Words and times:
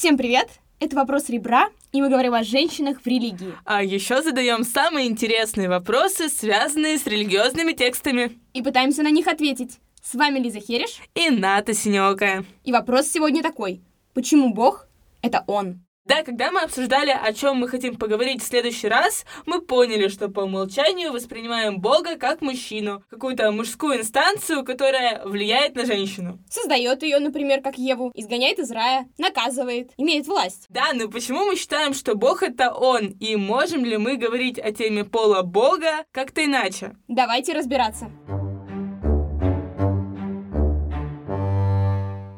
Всем 0.00 0.16
привет! 0.16 0.48
Это 0.78 0.96
вопрос 0.96 1.28
ребра, 1.28 1.68
и 1.92 2.00
мы 2.00 2.08
говорим 2.08 2.32
о 2.32 2.42
женщинах 2.42 3.02
в 3.02 3.06
религии. 3.06 3.52
А 3.66 3.84
еще 3.84 4.22
задаем 4.22 4.64
самые 4.64 5.06
интересные 5.06 5.68
вопросы, 5.68 6.30
связанные 6.30 6.96
с 6.96 7.06
религиозными 7.06 7.72
текстами. 7.72 8.40
И 8.54 8.62
пытаемся 8.62 9.02
на 9.02 9.10
них 9.10 9.26
ответить. 9.26 9.78
С 10.02 10.14
вами 10.14 10.38
Лиза 10.38 10.58
Хереш. 10.58 11.02
И 11.14 11.28
Ната 11.28 11.74
Синёкая. 11.74 12.46
И 12.64 12.72
вопрос 12.72 13.08
сегодня 13.08 13.42
такой. 13.42 13.82
Почему 14.14 14.54
Бог— 14.54 14.86
это 15.20 15.44
Он? 15.46 15.84
Да, 16.10 16.24
когда 16.24 16.50
мы 16.50 16.62
обсуждали, 16.62 17.12
о 17.12 17.32
чем 17.32 17.58
мы 17.58 17.68
хотим 17.68 17.94
поговорить 17.94 18.42
в 18.42 18.44
следующий 18.44 18.88
раз, 18.88 19.24
мы 19.46 19.60
поняли, 19.60 20.08
что 20.08 20.28
по 20.28 20.40
умолчанию 20.40 21.12
воспринимаем 21.12 21.80
Бога 21.80 22.16
как 22.16 22.42
мужчину, 22.42 23.04
какую-то 23.10 23.52
мужскую 23.52 24.00
инстанцию, 24.00 24.64
которая 24.64 25.24
влияет 25.24 25.76
на 25.76 25.86
женщину. 25.86 26.40
Создает 26.50 27.04
ее, 27.04 27.20
например, 27.20 27.62
как 27.62 27.78
Еву, 27.78 28.10
изгоняет 28.16 28.58
из 28.58 28.72
рая, 28.72 29.06
наказывает, 29.18 29.92
имеет 29.98 30.26
власть. 30.26 30.66
Да, 30.68 30.92
но 30.94 31.08
почему 31.08 31.44
мы 31.44 31.54
считаем, 31.54 31.94
что 31.94 32.16
Бог 32.16 32.42
это 32.42 32.72
Он, 32.72 33.06
и 33.20 33.36
можем 33.36 33.84
ли 33.84 33.96
мы 33.96 34.16
говорить 34.16 34.58
о 34.58 34.72
теме 34.72 35.04
пола 35.04 35.42
Бога 35.42 36.04
как-то 36.10 36.44
иначе? 36.44 36.96
Давайте 37.06 37.52
разбираться. 37.52 38.10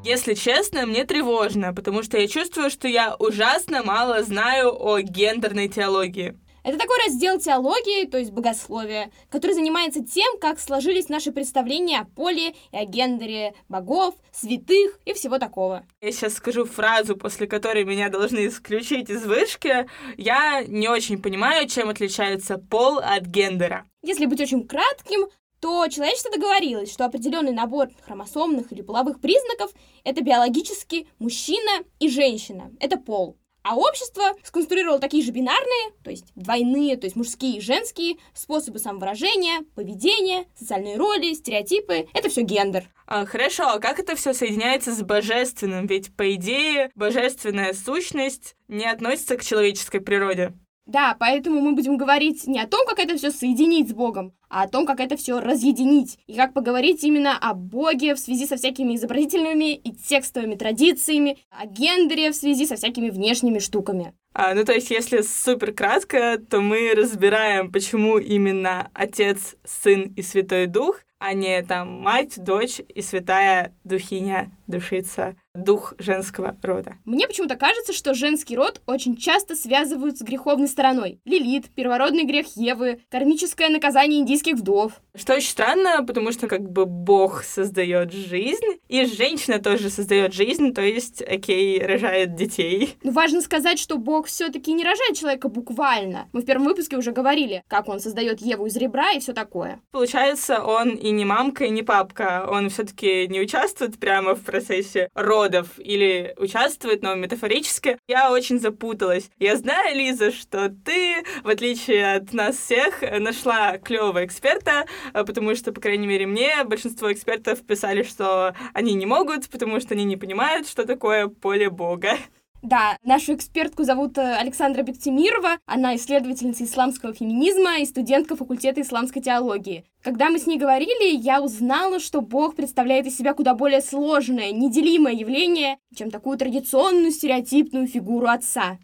Если 0.05 0.35
честно, 0.35 0.85
мне 0.85 1.05
тревожно, 1.05 1.73
потому 1.73 2.03
что 2.03 2.19
я 2.19 2.27
чувствую, 2.27 2.71
что 2.71 2.89
я 2.89 3.15
ужасно 3.15 3.85
мало 3.85 4.25
знаю 4.25 4.75
о 4.77 5.01
гендерной 5.01 5.69
теологии. 5.69 6.37
Это 6.65 6.77
такой 6.79 6.97
раздел 7.07 7.41
теологии, 7.41 8.07
то 8.07 8.19
есть 8.19 8.33
богословия, 8.33 9.11
который 9.31 9.53
занимается 9.53 10.05
тем, 10.05 10.39
как 10.41 10.59
сложились 10.59 11.09
наши 11.09 11.31
представления 11.31 12.01
о 12.01 12.05
поле 12.05 12.55
и 12.73 12.77
о 12.77 12.85
гендере 12.85 13.55
богов, 13.69 14.15
святых 14.33 14.99
и 15.05 15.13
всего 15.13 15.39
такого. 15.39 15.85
Я 16.01 16.11
сейчас 16.13 16.35
скажу 16.35 16.65
фразу, 16.65 17.17
после 17.17 17.47
которой 17.47 17.85
меня 17.85 18.09
должны 18.09 18.47
исключить 18.47 19.09
из 19.09 19.25
вышки. 19.25 19.89
Я 20.17 20.65
не 20.67 20.89
очень 20.89 21.23
понимаю, 21.23 21.69
чем 21.69 21.89
отличается 21.89 22.59
пол 22.59 22.99
от 22.99 23.23
гендера. 23.23 23.85
Если 24.03 24.27
быть 24.27 24.41
очень 24.41 24.67
кратким, 24.67 25.29
то 25.63 25.87
человечество 25.87 26.33
договорилось, 26.33 26.93
что 26.93 27.05
определенный 27.05 27.53
набор 27.53 27.89
хромосомных 28.05 28.73
или 28.73 28.83
половых 28.83 29.21
признаков— 29.21 29.71
это 30.05 30.21
биологически 30.21 31.07
мужчина 31.21 31.85
и 32.01 32.09
женщина, 32.09 32.73
это 32.81 32.99
пол. 32.99 33.39
А 33.63 33.77
общество 33.77 34.33
сконструировало 34.43 34.99
такие 34.99 35.23
же 35.23 35.31
бинарные, 35.31 35.93
то 36.03 36.11
есть 36.11 36.33
двойные, 36.35 36.97
то 36.97 37.07
есть 37.07 37.15
мужские 37.15 37.59
и 37.59 37.61
женские, 37.61 38.17
способы 38.35 38.81
самовыражения, 38.81 39.61
поведения, 39.77 40.47
социальные 40.59 40.97
роли, 40.97 41.33
стереотипы. 41.33 42.09
Это 42.13 42.29
все 42.29 42.43
гендер. 42.43 42.91
А, 43.07 43.25
хорошо, 43.25 43.69
а 43.69 43.79
как 43.79 44.01
это 44.01 44.17
все 44.17 44.35
соединяется 44.35 44.93
с 44.93 45.01
божественным? 45.03 45.87
Ведь, 45.87 46.13
по 46.17 46.35
идее, 46.35 46.91
божественная 46.97 47.73
сущность 47.73 48.57
не 48.67 48.85
относится 48.85 49.37
к 49.37 49.45
человеческой 49.45 50.01
природе. 50.01 50.55
Да, 50.87 51.17
поэтому 51.19 51.61
мы 51.61 51.73
будем 51.73 51.97
говорить 51.97 52.47
не 52.47 52.61
о 52.61 52.67
том, 52.67 52.85
как 52.87 52.99
это 52.99 53.17
все 53.17 53.31
соединить 53.31 53.91
с 53.91 53.93
Богом, 53.93 54.33
а 54.49 54.63
о 54.63 54.69
том, 54.69 54.85
как 54.85 54.99
это 54.99 55.17
все 55.17 55.39
разъединить. 55.39 56.19
И 56.27 56.35
как 56.35 56.53
поговорить 56.53 57.05
именно 57.05 57.39
о 57.39 57.55
Боге 57.55 58.15
в 58.15 58.19
связи 58.19 58.47
со 58.47 58.57
всякими 58.57 58.97
изобразительными 58.97 59.75
и 59.75 59.93
текстовыми 59.93 60.57
традициями, 60.57 61.39
о 61.51 61.67
гендере 61.67 62.33
в 62.33 62.37
связи 62.37 62.67
со 62.67 62.75
всякими 62.75 63.11
внешними 63.11 63.61
штуками. 63.61 64.13
А, 64.35 64.55
ну, 64.55 64.65
то 64.65 64.73
есть, 64.73 64.91
если 64.91 65.21
супер 65.21 65.73
кратко, 65.73 66.39
то 66.39 66.61
мы 66.61 66.95
разбираем, 66.95 67.71
почему 67.71 68.19
именно 68.19 68.91
Отец, 68.95 69.57
Сын 69.65 70.13
и 70.17 70.23
Святой 70.23 70.67
Дух, 70.67 71.01
а 71.23 71.35
не 71.35 71.63
там 71.63 72.01
мать, 72.01 72.43
дочь 72.43 72.81
и 72.89 73.01
святая 73.01 73.73
духиня, 73.85 74.51
душица 74.67 75.37
дух 75.55 75.93
женского 75.99 76.57
рода. 76.63 76.95
Мне 77.05 77.27
почему-то 77.27 77.57
кажется, 77.57 77.93
что 77.93 78.15
женский 78.15 78.57
род 78.57 78.81
очень 78.87 79.17
часто 79.17 79.55
связывают 79.55 80.17
с 80.17 80.23
греховной 80.23 80.69
стороной. 80.69 81.21
Лилит, 81.25 81.69
первородный 81.75 82.25
грех 82.25 82.47
Евы, 82.57 83.01
кармическое 83.11 83.69
наказание 83.69 84.21
индийских 84.21 84.55
вдов. 84.55 84.93
Что 85.15 85.35
очень 85.35 85.51
странно, 85.51 86.05
потому 86.07 86.33
что 86.33 86.49
как 86.49 86.71
бы 86.71 86.87
Бог 86.87 87.43
создает 87.43 88.13
жизнь, 88.13 88.65
и 88.89 89.05
женщина 89.05 89.59
тоже 89.59 89.91
создает 89.91 90.33
жизнь, 90.33 90.73
то 90.73 90.81
есть, 90.81 91.21
окей, 91.21 91.85
рожает 91.85 92.35
детей. 92.35 92.97
Но 93.03 93.13
важно 93.13 93.43
сказать, 93.43 93.79
что 93.79 93.99
Бог 93.99 94.27
все-таки 94.27 94.73
не 94.73 94.85
рожает 94.85 95.17
человека 95.19 95.49
буквально. 95.49 96.29
Мы 96.33 96.41
в 96.41 96.47
первом 96.47 96.65
выпуске 96.65 96.97
уже 96.97 97.13
говорили, 97.13 97.63
как 97.69 97.89
он 97.89 98.01
создает 98.01 98.41
Еву 98.41 98.67
из 98.67 98.77
ребра 98.77 99.13
и 99.13 99.21
все 99.21 99.35
такое. 99.35 99.81
Получается, 99.91 100.63
он 100.63 100.91
и 100.91 101.11
не 101.13 101.25
мамка, 101.25 101.65
и 101.65 101.71
не 101.71 101.83
папка. 101.83 102.47
Он 102.49 102.69
все-таки 102.69 103.29
не 103.29 103.41
участвует 103.41 103.99
прямо 103.99 104.35
в 104.35 104.43
процессе 104.43 105.09
родов 105.15 105.69
или 105.79 106.35
участвует, 106.39 107.03
но 107.03 107.15
метафорически. 107.15 107.99
Я 108.09 108.31
очень 108.33 108.59
запуталась. 108.59 109.31
Я 109.39 109.57
знаю, 109.57 109.97
Лиза, 109.97 110.33
что 110.33 110.69
ты, 110.69 111.25
в 111.45 111.49
отличие 111.49 112.17
от 112.17 112.33
нас 112.33 112.57
всех, 112.57 113.03
нашла 113.03 113.79
клевого 113.79 114.25
эксперта, 114.25 114.87
потому 115.13 115.55
что, 115.55 115.73
по 115.73 115.81
крайней 115.81 116.07
мере, 116.07 116.27
мне 116.27 116.65
большинство 116.65 117.13
экспертов 117.13 117.65
писали, 117.65 118.03
что 118.03 118.55
они 118.73 118.95
не 118.95 119.07
могут, 119.07 119.49
потому 119.49 119.81
что 119.81 119.95
они 119.95 120.05
не 120.05 120.17
понимают, 120.17 120.69
что 120.69 120.85
такое 120.85 121.29
поле 121.29 121.71
Бога. 121.71 122.17
Да, 122.63 122.97
нашу 123.03 123.35
экспертку 123.35 123.83
зовут 123.83 124.17
э, 124.19 124.37
Александра 124.37 124.83
Бектимирова. 124.85 125.59
Она 125.67 125.97
исследовательница 125.97 126.63
исламского 126.63 127.13
феминизма 127.13 127.79
и 127.81 127.85
студентка 127.85 128.37
факультета 128.37 128.81
исламской 128.81 129.21
теологии. 129.21 129.85
Когда 130.01 130.31
мы 130.31 130.39
с 130.39 130.47
ней 130.47 130.59
говорили, 130.59 131.17
я 131.17 131.43
узнала, 131.43 131.99
что 131.99 132.21
Бог 132.21 132.55
представляет 132.55 133.07
из 133.07 133.17
себя 133.17 133.35
куда 133.35 133.55
более 133.55 133.81
сложное, 133.81 134.53
неделимое 134.53 135.13
явление, 135.13 135.79
чем 135.97 136.13
такую 136.13 136.39
традиционную 136.39 137.11
стереотипную 137.11 137.89
фигуру 137.89 138.29
отца. 138.29 138.79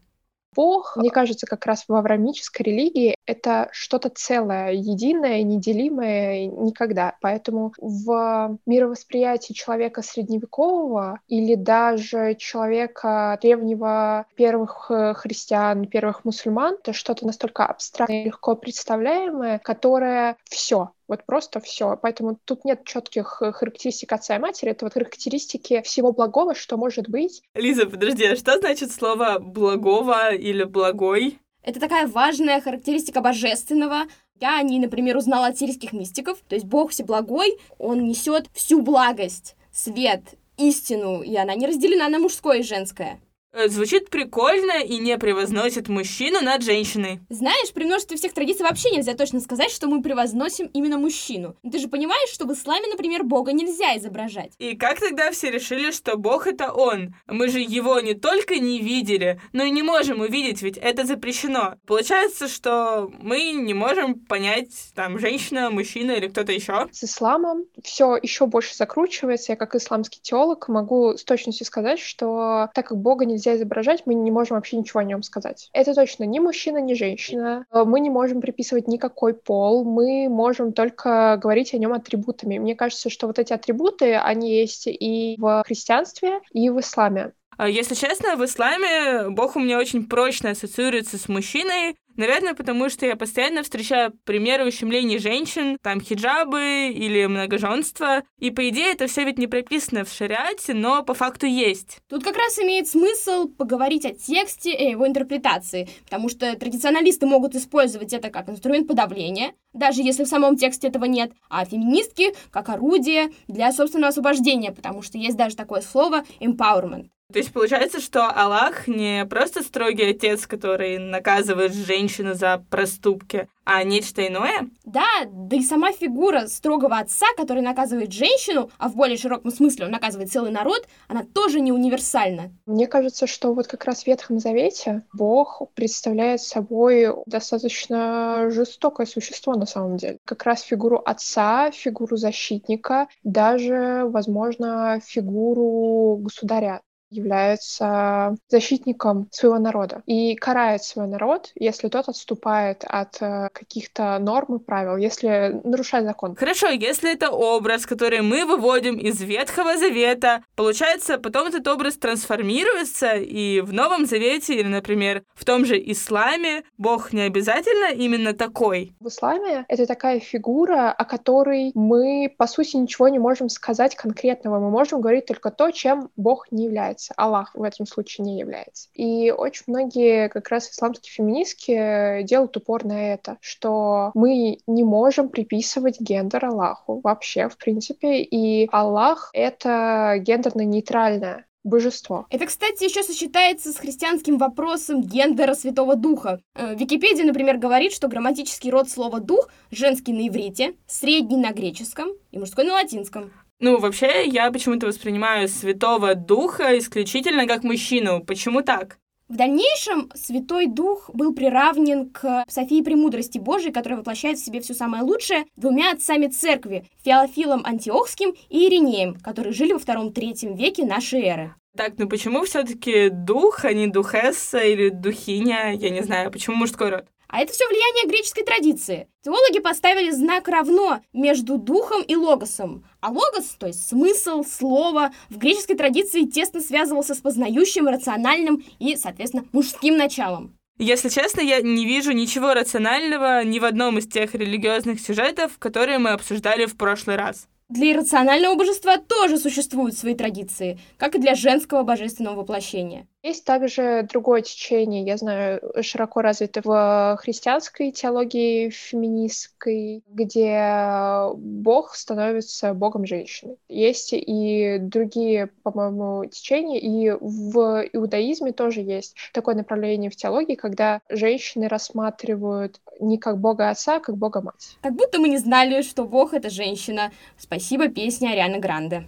Бог, 0.58 0.96
мне 0.96 1.10
кажется, 1.10 1.46
как 1.46 1.66
раз 1.66 1.84
в 1.86 1.94
авраамической 1.94 2.66
религии 2.66 3.14
это 3.26 3.68
что-то 3.70 4.08
целое, 4.08 4.72
единое, 4.72 5.44
неделимое 5.44 6.46
никогда. 6.46 7.14
Поэтому 7.20 7.72
в 7.78 8.58
мировосприятии 8.66 9.52
человека 9.52 10.02
средневекового 10.02 11.20
или 11.28 11.54
даже 11.54 12.34
человека 12.34 13.38
древнего 13.40 14.26
первых 14.34 14.90
э, 14.90 15.14
христиан, 15.14 15.86
первых 15.86 16.24
мусульман, 16.24 16.74
это 16.74 16.92
что-то 16.92 17.24
настолько 17.24 17.64
абстрактное, 17.64 18.24
легко 18.24 18.56
представляемое, 18.56 19.60
которое 19.60 20.38
все, 20.42 20.90
вот 21.08 21.24
просто 21.24 21.60
все. 21.60 21.98
Поэтому 22.00 22.38
тут 22.44 22.64
нет 22.64 22.84
четких 22.84 23.38
э, 23.40 23.52
характеристик 23.52 24.12
отца 24.12 24.36
и 24.36 24.38
матери. 24.38 24.70
Это 24.70 24.84
вот 24.84 24.92
характеристики 24.92 25.82
всего 25.82 26.12
благого, 26.12 26.54
что 26.54 26.76
может 26.76 27.08
быть. 27.08 27.42
Лиза, 27.54 27.86
подожди, 27.86 28.26
а 28.26 28.36
что 28.36 28.58
значит 28.58 28.92
слово 28.92 29.38
благого 29.38 30.34
или 30.34 30.64
благой? 30.64 31.38
Это 31.62 31.80
такая 31.80 32.06
важная 32.06 32.60
характеристика 32.60 33.20
божественного. 33.20 34.02
Я 34.40 34.58
о 34.58 34.62
ней, 34.62 34.78
например, 34.78 35.16
узнала 35.16 35.48
от 35.48 35.58
сирийских 35.58 35.92
мистиков. 35.92 36.38
То 36.48 36.54
есть 36.54 36.66
Бог 36.66 36.92
всеблагой, 36.92 37.58
он 37.78 38.04
несет 38.04 38.46
всю 38.54 38.82
благость, 38.82 39.56
свет, 39.72 40.22
истину, 40.56 41.22
и 41.22 41.34
она 41.36 41.54
не 41.54 41.66
разделена 41.66 42.08
на 42.08 42.18
мужское 42.18 42.58
и 42.58 42.62
женское. 42.62 43.20
Э, 43.52 43.68
звучит 43.68 44.10
прикольно 44.10 44.82
и 44.82 44.98
не 44.98 45.16
превозносит 45.16 45.88
мужчину 45.88 46.40
над 46.42 46.62
женщиной. 46.62 47.20
Знаешь, 47.30 47.72
при 47.72 47.84
множестве 47.84 48.18
всех 48.18 48.34
традиций 48.34 48.64
вообще 48.64 48.90
нельзя 48.90 49.14
точно 49.14 49.40
сказать, 49.40 49.70
что 49.70 49.88
мы 49.88 50.02
превозносим 50.02 50.66
именно 50.74 50.98
мужчину. 50.98 51.56
Ты 51.62 51.78
же 51.78 51.88
понимаешь, 51.88 52.28
что 52.30 52.46
в 52.46 52.52
исламе, 52.52 52.86
например, 52.88 53.24
Бога 53.24 53.52
нельзя 53.52 53.96
изображать. 53.96 54.52
И 54.58 54.76
как 54.76 55.00
тогда 55.00 55.30
все 55.30 55.50
решили, 55.50 55.90
что 55.92 56.16
Бог 56.16 56.46
это 56.46 56.72
Он? 56.72 57.14
Мы 57.26 57.48
же 57.48 57.60
его 57.60 57.98
не 58.00 58.14
только 58.14 58.58
не 58.58 58.80
видели, 58.80 59.40
но 59.52 59.64
и 59.64 59.70
не 59.70 59.82
можем 59.82 60.20
увидеть, 60.20 60.60
ведь 60.60 60.76
это 60.76 61.04
запрещено. 61.04 61.76
Получается, 61.86 62.48
что 62.48 63.10
мы 63.18 63.52
не 63.52 63.72
можем 63.72 64.14
понять, 64.20 64.72
там, 64.94 65.18
женщина, 65.18 65.70
мужчина 65.70 66.12
или 66.12 66.28
кто-то 66.28 66.52
еще. 66.52 66.86
С 66.92 67.04
исламом 67.04 67.64
все 67.82 68.16
еще 68.16 68.46
больше 68.46 68.76
закручивается. 68.76 69.52
Я 69.52 69.56
как 69.56 69.74
исламский 69.74 70.20
теолог 70.20 70.68
могу 70.68 71.16
с 71.16 71.24
точностью 71.24 71.66
сказать, 71.66 71.98
что 71.98 72.68
так 72.74 72.88
как 72.88 72.98
Бога 72.98 73.24
нельзя 73.24 73.37
нельзя 73.38 73.56
изображать, 73.56 74.02
мы 74.04 74.14
не 74.14 74.30
можем 74.30 74.56
вообще 74.56 74.76
ничего 74.76 75.00
о 75.00 75.04
нем 75.04 75.22
сказать. 75.22 75.70
Это 75.72 75.94
точно 75.94 76.24
ни 76.24 76.38
мужчина, 76.38 76.78
ни 76.78 76.94
женщина. 76.94 77.64
Э, 77.72 77.84
мы 77.84 78.00
не 78.00 78.10
можем 78.10 78.40
приписывать 78.40 78.88
никакой 78.88 79.34
пол, 79.34 79.84
мы 79.84 80.28
можем 80.28 80.72
только 80.72 81.38
говорить 81.40 81.72
о 81.74 81.78
нем 81.78 81.92
атрибутами. 81.92 82.58
Мне 82.58 82.74
кажется, 82.74 83.10
что 83.10 83.26
вот 83.26 83.38
эти 83.38 83.52
атрибуты, 83.52 84.14
они 84.16 84.58
есть 84.58 84.86
и 84.86 85.36
в 85.38 85.62
христианстве, 85.66 86.40
и 86.52 86.68
в 86.70 86.80
исламе. 86.80 87.32
А 87.56 87.68
если 87.68 87.94
честно, 87.94 88.36
в 88.36 88.44
исламе 88.44 89.30
Бог 89.30 89.56
у 89.56 89.60
меня 89.60 89.78
очень 89.78 90.06
прочно 90.06 90.50
ассоциируется 90.50 91.18
с 91.18 91.28
мужчиной, 91.28 91.96
Наверное, 92.18 92.54
потому 92.54 92.88
что 92.90 93.06
я 93.06 93.14
постоянно 93.14 93.62
встречаю 93.62 94.12
примеры 94.24 94.66
ущемлений 94.66 95.18
женщин, 95.18 95.78
там 95.80 96.00
хиджабы 96.00 96.88
или 96.92 97.24
многоженство. 97.26 98.24
И 98.40 98.50
по 98.50 98.68
идее 98.68 98.90
это 98.90 99.06
все 99.06 99.24
ведь 99.24 99.38
не 99.38 99.46
прописано 99.46 100.04
в 100.04 100.12
шариате, 100.12 100.74
но 100.74 101.04
по 101.04 101.14
факту 101.14 101.46
есть. 101.46 101.98
Тут 102.08 102.24
как 102.24 102.36
раз 102.36 102.58
имеет 102.58 102.88
смысл 102.88 103.46
поговорить 103.46 104.04
о 104.04 104.10
тексте 104.10 104.74
и 104.74 104.90
его 104.90 105.06
интерпретации, 105.06 105.88
потому 106.02 106.28
что 106.28 106.56
традиционалисты 106.56 107.24
могут 107.24 107.54
использовать 107.54 108.12
это 108.12 108.30
как 108.30 108.48
инструмент 108.48 108.88
подавления, 108.88 109.54
даже 109.72 110.02
если 110.02 110.24
в 110.24 110.28
самом 110.28 110.56
тексте 110.56 110.88
этого 110.88 111.04
нет, 111.04 111.30
а 111.48 111.64
феминистки 111.64 112.34
как 112.50 112.68
орудие 112.68 113.28
для 113.46 113.70
собственного 113.70 114.08
освобождения, 114.08 114.72
потому 114.72 115.02
что 115.02 115.18
есть 115.18 115.36
даже 115.36 115.54
такое 115.54 115.82
слово 115.82 116.24
empowerment. 116.40 117.10
То 117.30 117.40
есть 117.40 117.52
получается, 117.52 118.00
что 118.00 118.26
Аллах 118.30 118.88
не 118.88 119.26
просто 119.26 119.62
строгий 119.62 120.12
отец, 120.12 120.46
который 120.46 120.96
наказывает 120.96 121.74
женщину 121.74 122.32
за 122.32 122.64
проступки, 122.70 123.48
а 123.66 123.84
нечто 123.84 124.26
иное? 124.26 124.70
Да, 124.86 125.04
да 125.30 125.56
и 125.56 125.60
сама 125.60 125.92
фигура 125.92 126.46
строгого 126.46 126.96
отца, 126.96 127.26
который 127.36 127.60
наказывает 127.60 128.14
женщину, 128.14 128.70
а 128.78 128.88
в 128.88 128.96
более 128.96 129.18
широком 129.18 129.50
смысле 129.50 129.84
он 129.84 129.90
наказывает 129.90 130.32
целый 130.32 130.50
народ, 130.50 130.88
она 131.06 131.22
тоже 131.22 131.60
не 131.60 131.70
универсальна. 131.70 132.50
Мне 132.64 132.86
кажется, 132.86 133.26
что 133.26 133.52
вот 133.52 133.66
как 133.66 133.84
раз 133.84 134.04
в 134.04 134.06
Ветхом 134.06 134.38
Завете 134.38 135.02
Бог 135.12 135.60
представляет 135.74 136.40
собой 136.40 137.08
достаточно 137.26 138.48
жестокое 138.48 139.06
существо 139.06 139.52
на 139.52 139.66
самом 139.66 139.98
деле. 139.98 140.16
Как 140.24 140.44
раз 140.44 140.62
фигуру 140.62 140.96
отца, 141.04 141.70
фигуру 141.72 142.16
защитника, 142.16 143.06
даже, 143.22 144.04
возможно, 144.06 144.98
фигуру 145.04 146.16
государя 146.22 146.80
является 147.10 148.36
защитником 148.48 149.28
своего 149.30 149.58
народа 149.58 150.02
и 150.06 150.34
карает 150.34 150.82
свой 150.82 151.06
народ, 151.06 151.50
если 151.54 151.88
тот 151.88 152.08
отступает 152.08 152.84
от 152.86 153.20
э, 153.20 153.48
каких-то 153.52 154.18
норм 154.18 154.56
и 154.56 154.58
правил, 154.58 154.96
если 154.96 155.60
нарушает 155.64 156.04
закон. 156.04 156.36
Хорошо, 156.36 156.68
если 156.68 157.12
это 157.12 157.30
образ, 157.30 157.86
который 157.86 158.20
мы 158.20 158.44
выводим 158.44 158.96
из 158.96 159.20
Ветхого 159.20 159.76
Завета, 159.76 160.42
получается, 160.54 161.18
потом 161.18 161.48
этот 161.48 161.66
образ 161.68 161.96
трансформируется, 161.96 163.14
и 163.14 163.60
в 163.60 163.72
Новом 163.72 164.06
Завете, 164.06 164.54
или, 164.54 164.68
например, 164.68 165.22
в 165.34 165.44
том 165.44 165.64
же 165.64 165.78
Исламе, 165.78 166.64
Бог 166.76 167.12
не 167.12 167.22
обязательно 167.22 167.92
именно 167.92 168.34
такой. 168.34 168.92
В 169.00 169.08
Исламе 169.08 169.64
это 169.68 169.86
такая 169.86 170.20
фигура, 170.20 170.92
о 170.92 171.04
которой 171.04 171.72
мы, 171.74 172.34
по 172.36 172.46
сути, 172.46 172.76
ничего 172.76 173.08
не 173.08 173.18
можем 173.18 173.48
сказать 173.48 173.94
конкретного. 173.94 174.58
Мы 174.58 174.70
можем 174.70 175.00
говорить 175.00 175.26
только 175.26 175.50
то, 175.50 175.70
чем 175.70 176.10
Бог 176.16 176.50
не 176.50 176.64
является 176.64 176.97
является, 176.98 177.14
Аллах 177.16 177.54
в 177.54 177.62
этом 177.62 177.86
случае 177.86 178.24
не 178.26 178.38
является. 178.38 178.88
И 178.94 179.30
очень 179.30 179.64
многие 179.66 180.28
как 180.28 180.48
раз 180.48 180.70
исламские 180.70 181.12
феминистки 181.12 182.22
делают 182.24 182.56
упор 182.56 182.84
на 182.84 183.12
это, 183.12 183.38
что 183.40 184.10
мы 184.14 184.58
не 184.66 184.84
можем 184.84 185.28
приписывать 185.28 186.00
гендер 186.00 186.44
Аллаху 186.44 187.00
вообще, 187.02 187.48
в 187.48 187.56
принципе, 187.56 188.22
и 188.22 188.68
Аллах— 188.72 189.30
это 189.32 190.16
гендерно-нейтральное 190.20 191.44
божество. 191.64 192.26
Это, 192.30 192.46
кстати, 192.46 192.84
еще 192.84 193.02
сочетается 193.02 193.72
с 193.72 193.76
христианским 193.76 194.38
вопросом 194.38 195.02
гендера 195.02 195.54
Святого 195.54 195.96
Духа. 195.96 196.40
Э, 196.54 196.74
Википедия, 196.74 197.26
например, 197.26 197.58
говорит, 197.58 197.92
что 197.92 198.08
грамматический 198.08 198.70
род 198.70 198.88
слова 198.88 199.20
«дух» 199.20 199.50
женский 199.70 200.12
на 200.12 200.28
иврите, 200.28 200.76
средний 200.86 201.36
на 201.36 201.52
греческом 201.52 202.08
и 202.30 202.38
мужской 202.38 202.64
на 202.64 202.74
латинском. 202.74 203.32
Ну, 203.60 203.78
вообще, 203.78 204.24
я 204.24 204.52
почему-то 204.52 204.86
воспринимаю 204.86 205.48
Святого 205.48 206.14
Духа 206.14 206.78
исключительно 206.78 207.44
как 207.48 207.64
мужчину. 207.64 208.22
Почему 208.24 208.62
так? 208.62 208.98
В 209.28 209.36
дальнейшем 209.36 210.10
Святой 210.14 210.66
Дух 210.66 211.10
был 211.12 211.34
приравнен 211.34 212.08
к 212.08 212.44
Софии 212.48 212.82
Премудрости 212.82 213.38
Божией, 213.38 213.72
которая 213.72 213.98
воплощает 213.98 214.38
в 214.38 214.44
себе 214.44 214.60
все 214.60 214.74
самое 214.74 215.02
лучшее, 215.02 215.44
двумя 215.56 215.90
отцами 215.90 216.28
церкви, 216.28 216.86
Феофилом 217.04 217.62
Антиохским 217.66 218.32
и 218.48 218.68
Иринеем, 218.68 219.16
которые 219.16 219.52
жили 219.52 219.72
во 219.72 219.80
втором-третьем 219.80 220.54
веке 220.54 220.86
нашей 220.86 221.22
эры. 221.22 221.54
Так, 221.76 221.94
ну 221.98 222.08
почему 222.08 222.44
все-таки 222.44 223.08
дух, 223.10 223.64
а 223.64 223.72
не 223.72 223.88
духесса 223.88 224.60
или 224.60 224.88
духиня? 224.88 225.72
Я 225.74 225.90
не 225.90 226.02
знаю, 226.02 226.30
почему 226.30 226.56
мужской 226.56 226.90
род? 226.90 227.06
А 227.28 227.40
это 227.40 227.52
все 227.52 227.66
влияние 227.68 228.06
греческой 228.06 228.44
традиции. 228.44 229.06
Теологи 229.22 229.60
поставили 229.60 230.10
знак 230.10 230.48
равно 230.48 231.00
между 231.12 231.58
духом 231.58 232.02
и 232.02 232.16
логосом. 232.16 232.86
А 233.00 233.10
логос, 233.10 233.56
то 233.58 233.66
есть 233.66 233.86
смысл, 233.86 234.42
слово, 234.44 235.12
в 235.28 235.36
греческой 235.36 235.76
традиции 235.76 236.24
тесно 236.24 236.60
связывался 236.62 237.14
с 237.14 237.18
познающим, 237.18 237.86
рациональным 237.86 238.64
и, 238.78 238.96
соответственно, 238.96 239.44
мужским 239.52 239.98
началом. 239.98 240.54
Если 240.78 241.08
честно, 241.08 241.40
я 241.40 241.60
не 241.60 241.84
вижу 241.84 242.12
ничего 242.12 242.54
рационального 242.54 243.44
ни 243.44 243.58
в 243.58 243.64
одном 243.64 243.98
из 243.98 244.06
тех 244.06 244.34
религиозных 244.34 245.00
сюжетов, 245.00 245.58
которые 245.58 245.98
мы 245.98 246.10
обсуждали 246.10 246.66
в 246.66 246.76
прошлый 246.76 247.16
раз. 247.16 247.48
Для 247.68 247.92
иррационального 247.92 248.54
божества 248.54 248.96
тоже 248.96 249.36
существуют 249.36 249.94
свои 249.94 250.14
традиции, 250.14 250.78
как 250.96 251.14
и 251.14 251.18
для 251.18 251.34
женского 251.34 251.82
божественного 251.82 252.36
воплощения. 252.36 253.06
Есть 253.22 253.44
также 253.44 254.06
другое 254.10 254.40
течение, 254.40 255.04
я 255.04 255.18
знаю, 255.18 255.60
широко 255.82 256.22
развито 256.22 256.62
в 256.64 257.18
христианской 257.20 257.90
теологии 257.90 258.70
феминистской, 258.70 260.02
где 260.08 261.28
Бог 261.34 261.94
становится 261.94 262.72
богом 262.72 263.04
женщины. 263.04 263.56
Есть 263.68 264.14
и 264.14 264.78
другие, 264.80 265.50
по-моему, 265.62 266.24
течения, 266.26 266.78
и 266.78 267.10
в 267.20 267.84
иудаизме 267.92 268.52
тоже 268.52 268.80
есть 268.80 269.14
такое 269.34 269.56
направление 269.56 270.10
в 270.10 270.16
теологии, 270.16 270.54
когда 270.54 271.02
женщины 271.10 271.68
рассматривают 271.68 272.80
не 272.98 273.18
как 273.18 273.38
бога 273.38 273.68
отца, 273.68 273.96
а 273.96 274.00
как 274.00 274.16
бога 274.16 274.40
мать. 274.40 274.78
Как 274.80 274.94
будто 274.94 275.18
мы 275.18 275.28
не 275.28 275.38
знали, 275.38 275.82
что 275.82 276.04
Бог— 276.04 276.32
это 276.34 276.48
женщина. 276.48 277.10
Спасибо 277.36 277.57
песне 277.88 278.32
Арианы 278.32 278.58
Гранде. 278.58 279.06